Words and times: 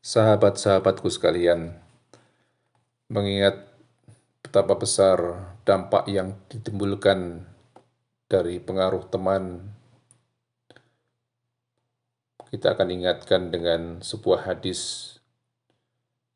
Sahabat-sahabatku 0.00 1.12
sekalian, 1.12 1.76
mengingat 3.12 3.68
betapa 4.40 4.72
besar 4.80 5.20
dampak 5.68 6.08
yang 6.08 6.40
ditimbulkan 6.48 7.44
dari 8.24 8.56
pengaruh 8.64 9.04
teman, 9.12 9.76
kita 12.48 12.72
akan 12.72 12.88
ingatkan 12.88 13.52
dengan 13.52 14.00
sebuah 14.00 14.48
hadis 14.48 15.20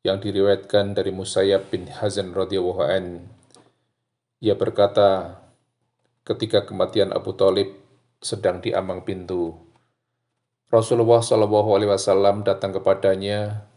yang 0.05 0.21
diriwayatkan 0.21 0.93
dari 0.93 1.09
Musayyab 1.09 1.73
bin 1.73 1.89
Hazan 1.89 2.37
radhiyallahu 2.37 2.85
an. 2.85 3.25
Ia 4.45 4.53
berkata, 4.53 5.41
ketika 6.21 6.69
kematian 6.69 7.09
Abu 7.09 7.33
Talib 7.33 7.73
sedang 8.21 8.61
di 8.61 8.77
ambang 8.77 9.01
pintu, 9.01 9.64
Rasulullah 10.73 11.21
Shallallahu 11.21 11.77
Alaihi 11.77 11.93
Wasallam 11.93 12.41
datang 12.41 12.73
kepadanya 12.73 13.69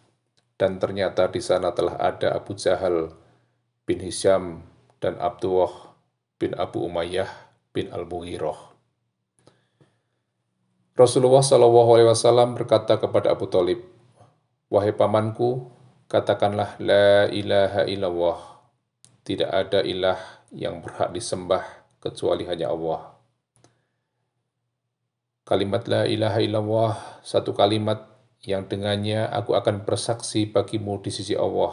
dan 0.57 0.81
ternyata 0.81 1.29
di 1.29 1.39
sana 1.45 1.77
telah 1.77 2.01
ada 2.01 2.33
Abu 2.33 2.57
Jahal 2.57 3.13
bin 3.85 4.01
Hisham 4.01 4.65
dan 4.97 5.21
Abdullah 5.21 5.93
bin 6.41 6.57
Abu 6.57 6.81
Umayyah 6.89 7.29
bin 7.77 7.93
Al-Mughirah. 7.93 8.73
Rasulullah 10.97 11.45
Shallallahu 11.45 11.91
Alaihi 11.95 12.09
Wasallam 12.09 12.57
berkata 12.57 12.97
kepada 12.97 13.37
Abu 13.37 13.47
Talib, 13.53 13.85
Wahai 14.73 14.97
pamanku, 14.97 15.69
katakanlah 16.09 16.81
La 16.81 17.29
ilaha 17.29 17.85
illallah. 17.85 18.39
Tidak 19.29 19.47
ada 19.47 19.85
ilah 19.85 20.19
yang 20.57 20.81
berhak 20.81 21.13
disembah 21.13 21.63
kecuali 22.01 22.49
hanya 22.49 22.73
Allah. 22.73 23.18
Kalimat 25.49 25.89
la 25.89 26.05
ilaha 26.05 26.45
illallah, 26.45 26.93
satu 27.25 27.57
kalimat 27.57 28.05
yang 28.45 28.69
dengannya 28.69 29.25
aku 29.33 29.57
akan 29.57 29.81
bersaksi 29.81 30.45
bagimu 30.45 31.01
di 31.01 31.09
sisi 31.09 31.33
Allah. 31.33 31.73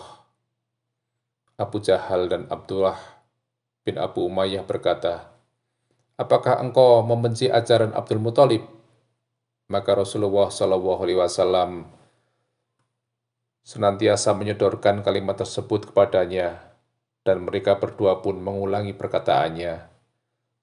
Abu 1.59 1.83
Jahal 1.83 2.31
dan 2.31 2.47
Abdullah 2.47 2.95
bin 3.83 3.99
Abu 3.99 4.31
Umayyah 4.31 4.63
berkata, 4.63 5.27
Apakah 6.15 6.63
engkau 6.63 7.03
membenci 7.03 7.51
ajaran 7.51 7.91
Abdul 7.91 8.23
Muthalib? 8.23 8.63
Maka 9.67 9.91
Rasulullah 9.91 10.47
Shallallahu 10.47 11.03
Alaihi 11.03 11.19
Wasallam 11.19 11.91
senantiasa 13.59 14.31
menyodorkan 14.39 15.03
kalimat 15.03 15.35
tersebut 15.35 15.91
kepadanya, 15.91 16.63
dan 17.27 17.43
mereka 17.43 17.75
berdua 17.75 18.23
pun 18.23 18.39
mengulangi 18.39 18.95
perkataannya 18.95 19.94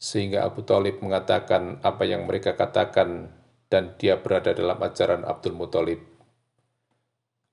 sehingga 0.02 0.42
Abu 0.42 0.66
Talib 0.66 0.98
mengatakan 0.98 1.78
apa 1.78 2.02
yang 2.02 2.26
mereka 2.26 2.58
katakan 2.58 3.30
dan 3.70 3.94
dia 4.02 4.18
berada 4.18 4.50
dalam 4.50 4.74
ajaran 4.82 5.22
Abdul 5.22 5.54
Muthalib. 5.54 6.02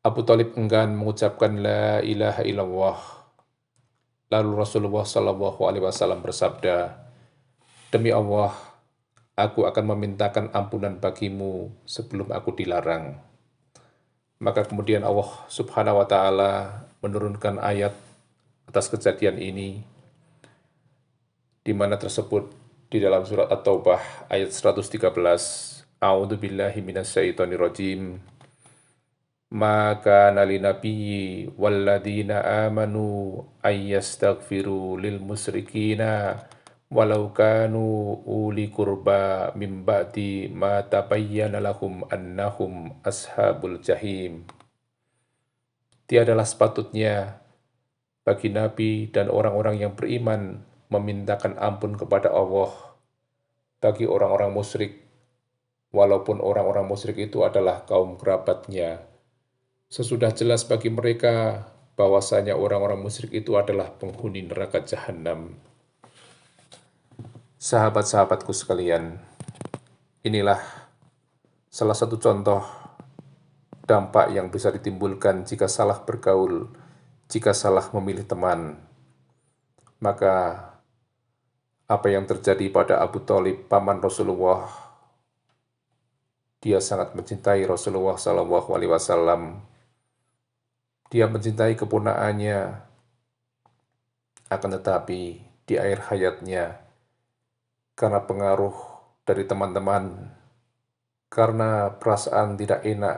Abu 0.01 0.25
Talib 0.25 0.57
enggan 0.57 0.97
mengucapkan 0.97 1.61
la 1.61 2.01
ilaha 2.01 2.41
illallah. 2.41 2.97
Lalu 4.33 4.49
Rasulullah 4.65 5.05
Shallallahu 5.05 5.61
Alaihi 5.61 5.85
Wasallam 5.85 6.25
bersabda, 6.25 6.97
demi 7.93 8.09
Allah, 8.09 8.57
aku 9.37 9.69
akan 9.69 9.93
memintakan 9.93 10.49
ampunan 10.49 10.97
bagimu 10.97 11.69
sebelum 11.85 12.33
aku 12.33 12.57
dilarang. 12.57 13.13
Maka 14.41 14.65
kemudian 14.65 15.05
Allah 15.05 15.29
Subhanahu 15.53 16.01
Wa 16.01 16.07
Taala 16.09 16.53
menurunkan 17.05 17.61
ayat 17.61 17.93
atas 18.65 18.89
kejadian 18.89 19.37
ini 19.37 19.85
di 21.63 21.73
mana 21.75 21.99
tersebut 21.99 22.49
di 22.89 22.97
dalam 22.97 23.21
surat 23.27 23.51
At-Taubah 23.51 24.31
ayat 24.31 24.49
113 24.49 25.79
A'udzu 25.99 26.39
billahi 26.39 26.79
minasyaitonir 26.79 27.59
rajim. 27.59 28.23
Maka 29.51 30.31
nali 30.31 30.63
nabiyyi 30.63 31.51
walladzina 31.59 32.39
amanu 32.63 33.43
ayyastaghfiru 33.59 34.95
lil 34.95 35.19
musyrikina 35.19 36.39
walau 36.87 37.35
kanu 37.35 38.15
uli 38.23 38.71
kurba 38.71 39.51
min 39.59 39.83
ba'di 39.83 40.47
ma 40.49 40.87
tabayyana 40.87 41.59
lahum 41.59 42.07
annahum 42.07 42.95
ashabul 43.03 43.83
jahim. 43.83 44.47
Tiadalah 46.07 46.47
sepatutnya 46.47 47.43
bagi 48.23 48.55
nabi 48.55 49.11
dan 49.11 49.27
orang-orang 49.27 49.83
yang 49.83 49.93
beriman 49.99 50.63
memintakan 50.89 51.55
ampun 51.61 51.93
kepada 51.95 52.33
Allah 52.33 52.73
bagi 53.79 54.09
orang-orang 54.09 54.51
musyrik, 54.51 55.05
walaupun 55.93 56.41
orang-orang 56.43 56.85
musyrik 56.89 57.17
itu 57.17 57.45
adalah 57.45 57.85
kaum 57.85 58.17
kerabatnya. 58.17 59.05
Sesudah 59.89 60.33
jelas 60.33 60.65
bagi 60.65 60.93
mereka 60.93 61.65
bahwasanya 61.97 62.53
orang-orang 62.53 63.01
musyrik 63.01 63.33
itu 63.33 63.57
adalah 63.57 63.89
penghuni 63.95 64.45
neraka 64.45 64.85
jahanam. 64.85 65.57
Sahabat-sahabatku 67.59 68.53
sekalian, 68.55 69.19
inilah 70.23 70.61
salah 71.67 71.97
satu 71.97 72.15
contoh 72.15 72.63
dampak 73.89 74.29
yang 74.29 74.53
bisa 74.53 74.69
ditimbulkan 74.69 75.43
jika 75.49 75.65
salah 75.65 76.05
bergaul, 76.05 76.69
jika 77.25 77.57
salah 77.57 77.89
memilih 77.89 78.23
teman. 78.23 78.77
Maka 79.99 80.68
apa 81.89 82.05
yang 82.13 82.29
terjadi 82.29 82.69
pada 82.69 83.01
Abu 83.01 83.25
Talib, 83.25 83.65
paman 83.65 83.97
Rasulullah. 83.97 84.69
Dia 86.61 86.77
sangat 86.77 87.17
mencintai 87.17 87.65
Rasulullah 87.65 88.13
Sallallahu 88.13 88.69
Alaihi 88.77 88.93
Wasallam. 88.93 89.57
Dia 91.09 91.25
mencintai 91.25 91.73
kepunaannya, 91.73 92.85
akan 94.53 94.69
tetapi 94.77 95.21
di 95.65 95.73
akhir 95.81 96.13
hayatnya, 96.13 96.77
karena 97.97 98.21
pengaruh 98.21 98.77
dari 99.25 99.49
teman-teman, 99.49 100.29
karena 101.33 101.89
perasaan 101.97 102.53
tidak 102.53 102.85
enak 102.85 103.17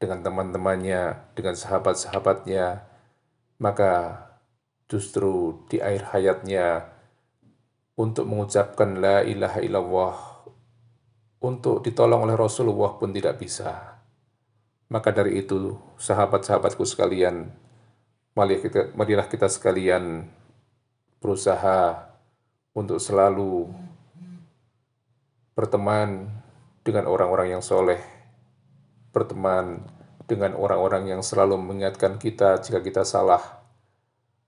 dengan 0.00 0.24
teman-temannya, 0.24 1.02
dengan 1.36 1.52
sahabat-sahabatnya, 1.52 2.80
maka 3.60 4.24
justru 4.88 5.60
di 5.68 5.84
akhir 5.84 6.16
hayatnya 6.16 6.95
untuk 7.96 8.28
mengucapkan 8.28 9.00
la 9.00 9.24
ilaha 9.24 9.58
illallah 9.64 10.16
untuk 11.40 11.80
ditolong 11.84 12.28
oleh 12.28 12.36
Rasulullah 12.36 12.96
pun 12.96 13.12
tidak 13.12 13.40
bisa. 13.40 13.96
Maka 14.86 15.10
dari 15.10 15.42
itu, 15.42 15.74
sahabat-sahabatku 15.98 16.86
sekalian, 16.86 17.50
marilah 18.38 18.62
kita, 18.62 18.80
marilah 18.94 19.26
kita 19.26 19.50
sekalian 19.50 20.30
berusaha 21.18 22.06
untuk 22.76 23.02
selalu 23.02 23.66
berteman 25.56 26.30
dengan 26.86 27.08
orang-orang 27.10 27.58
yang 27.58 27.62
soleh, 27.64 27.98
berteman 29.10 29.82
dengan 30.28 30.54
orang-orang 30.54 31.10
yang 31.16 31.22
selalu 31.24 31.58
mengingatkan 31.58 32.20
kita 32.20 32.62
jika 32.62 32.78
kita 32.84 33.02
salah, 33.02 33.42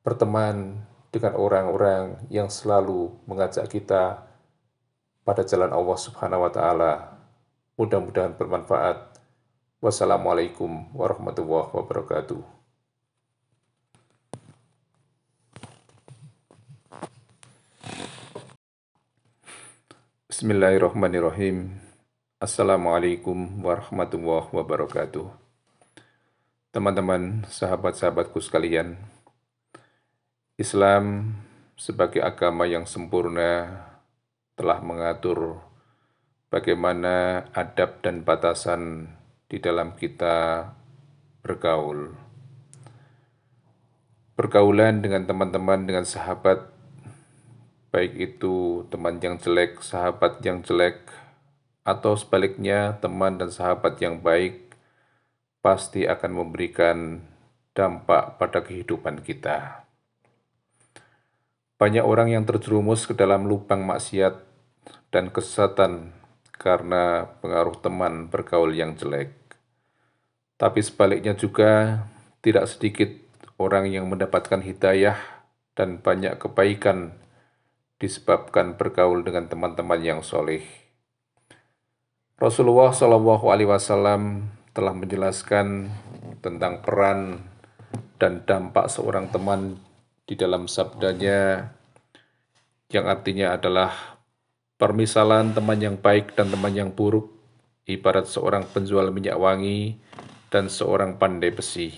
berteman 0.07 0.85
dengan 1.09 1.37
orang-orang 1.41 2.29
yang 2.29 2.53
selalu 2.53 3.17
mengajak 3.25 3.69
kita 3.73 4.29
pada 5.25 5.43
jalan 5.45 5.73
Allah 5.73 5.99
Subhanahu 5.99 6.45
wa 6.45 6.53
taala. 6.53 6.93
Mudah-mudahan 7.81 8.37
bermanfaat. 8.37 9.17
Wassalamualaikum 9.79 10.91
warahmatullahi 10.93 11.71
wabarakatuh. 11.71 12.43
Bismillahirrahmanirrahim. 20.29 21.79
Assalamualaikum 22.39 23.63
warahmatullahi 23.63 24.51
wabarakatuh. 24.55 25.27
Teman-teman, 26.71 27.43
sahabat-sahabatku 27.51 28.39
sekalian, 28.39 28.95
Islam 30.59 31.39
sebagai 31.79 32.19
agama 32.19 32.67
yang 32.67 32.83
sempurna 32.83 33.79
telah 34.59 34.83
mengatur 34.83 35.63
bagaimana 36.51 37.47
adab 37.55 38.03
dan 38.03 38.27
batasan 38.27 39.07
di 39.47 39.63
dalam 39.63 39.95
kita 39.95 40.67
bergaul. 41.47 42.11
Pergaulan 44.35 44.99
dengan 44.99 45.31
teman-teman, 45.31 45.87
dengan 45.87 46.03
sahabat, 46.03 46.67
baik 47.95 48.19
itu 48.19 48.83
teman 48.91 49.23
yang 49.23 49.39
jelek, 49.39 49.79
sahabat 49.79 50.43
yang 50.43 50.67
jelek, 50.67 51.07
atau 51.87 52.19
sebaliknya 52.19 52.99
teman 52.99 53.39
dan 53.39 53.55
sahabat 53.55 53.95
yang 54.03 54.19
baik, 54.19 54.75
pasti 55.63 56.11
akan 56.11 56.35
memberikan 56.35 57.23
dampak 57.79 58.43
pada 58.43 58.59
kehidupan 58.67 59.23
kita. 59.23 59.88
Banyak 61.79 62.03
orang 62.03 62.35
yang 62.35 62.43
terjerumus 62.43 63.07
ke 63.07 63.15
dalam 63.15 63.47
lubang 63.47 63.87
maksiat 63.87 64.35
dan 65.15 65.31
kesesatan 65.31 66.11
karena 66.51 67.31
pengaruh 67.39 67.79
teman 67.79 68.27
bergaul 68.27 68.75
yang 68.75 68.99
jelek. 68.99 69.31
Tapi 70.59 70.83
sebaliknya 70.83 71.39
juga 71.39 72.03
tidak 72.43 72.67
sedikit 72.67 73.15
orang 73.63 73.87
yang 73.87 74.11
mendapatkan 74.11 74.59
hidayah 74.59 75.23
dan 75.79 76.03
banyak 76.03 76.35
kebaikan 76.43 77.15
disebabkan 78.03 78.75
bergaul 78.75 79.23
dengan 79.23 79.47
teman-teman 79.47 80.03
yang 80.03 80.21
soleh. 80.27 80.67
Rasulullah 82.43 82.91
Shallallahu 82.91 83.55
Alaihi 83.55 83.71
Wasallam 83.71 84.51
telah 84.75 84.95
menjelaskan 84.95 85.91
tentang 86.43 86.83
peran 86.83 87.43
dan 88.19 88.43
dampak 88.47 88.91
seorang 88.91 89.31
teman 89.31 89.79
di 90.29 90.37
dalam 90.37 90.69
sabdanya 90.69 91.73
yang 92.93 93.09
artinya 93.09 93.57
adalah 93.57 94.21
permisalan 94.77 95.57
teman 95.57 95.81
yang 95.81 95.97
baik 95.97 96.37
dan 96.37 96.53
teman 96.53 96.77
yang 96.77 96.93
buruk 96.93 97.33
ibarat 97.89 98.29
seorang 98.29 98.69
penjual 98.69 99.09
minyak 99.09 99.41
wangi 99.41 99.97
dan 100.53 100.69
seorang 100.69 101.17
pandai 101.17 101.49
besi. 101.49 101.97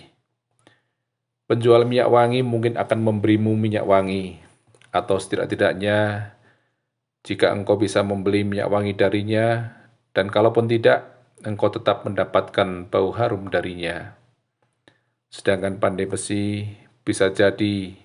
Penjual 1.50 1.82
minyak 1.82 2.06
wangi 2.06 2.47
mungkin 2.47 2.79
akan 2.79 2.99
memberimu 3.03 3.59
minyak 3.59 3.82
wangi, 3.82 4.38
atau 4.94 5.19
setidak-tidaknya 5.19 6.31
jika 7.27 7.50
engkau 7.50 7.75
bisa 7.75 8.06
membeli 8.06 8.47
minyak 8.47 8.71
wangi 8.71 8.94
darinya, 8.94 9.75
dan 10.15 10.31
kalaupun 10.31 10.71
tidak, 10.71 11.11
engkau 11.43 11.75
tetap 11.75 12.06
mendapatkan 12.06 12.87
bau 12.87 13.11
harum 13.11 13.50
darinya. 13.50 14.15
Sedangkan 15.27 15.82
pandai 15.82 16.06
besi 16.06 16.71
bisa 17.03 17.35
jadi 17.35 17.99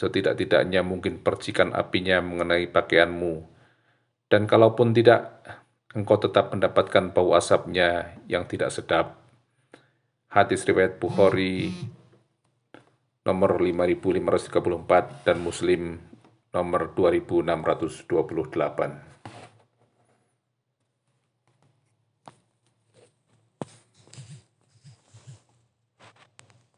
setidak-tidaknya 0.00 0.80
mungkin 0.80 1.20
percikan 1.20 1.76
apinya 1.76 2.24
mengenai 2.24 2.72
pakaianmu. 2.72 3.44
Dan 4.32 4.48
kalaupun 4.48 4.96
tidak, 4.96 5.44
engkau 5.92 6.16
tetap 6.16 6.56
mendapatkan 6.56 7.12
bau 7.12 7.36
asapnya 7.36 8.16
yang 8.24 8.48
tidak 8.48 8.72
sedap. 8.72 9.20
Hadis 10.32 10.64
riwayat 10.64 10.96
Bukhari 10.96 11.68
nomor 13.28 13.60
5534 13.60 15.28
dan 15.28 15.36
Muslim 15.44 16.00
nomor 16.48 16.96
2628. 16.96 19.09